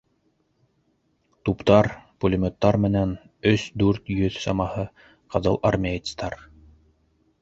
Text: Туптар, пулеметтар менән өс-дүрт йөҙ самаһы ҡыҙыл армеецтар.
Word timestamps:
Туптар, 1.49 1.89
пулеметтар 2.25 2.79
менән 2.87 3.13
өс-дүрт 3.53 4.11
йөҙ 4.15 4.41
самаһы 4.47 4.87
ҡыҙыл 5.35 5.61
армеецтар. 5.73 6.39